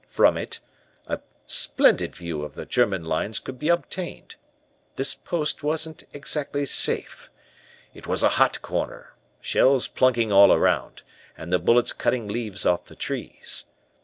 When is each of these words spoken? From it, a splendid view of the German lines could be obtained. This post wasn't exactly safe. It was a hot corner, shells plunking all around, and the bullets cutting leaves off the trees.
From 0.07 0.35
it, 0.35 0.59
a 1.05 1.19
splendid 1.45 2.15
view 2.15 2.41
of 2.41 2.55
the 2.55 2.65
German 2.65 3.05
lines 3.05 3.39
could 3.39 3.59
be 3.59 3.69
obtained. 3.69 4.35
This 4.95 5.13
post 5.13 5.61
wasn't 5.61 6.05
exactly 6.11 6.65
safe. 6.65 7.29
It 7.93 8.07
was 8.07 8.23
a 8.23 8.29
hot 8.29 8.63
corner, 8.63 9.13
shells 9.41 9.87
plunking 9.87 10.31
all 10.31 10.51
around, 10.51 11.03
and 11.37 11.53
the 11.53 11.59
bullets 11.59 11.93
cutting 11.93 12.27
leaves 12.27 12.65
off 12.65 12.85
the 12.85 12.95
trees. 12.95 13.65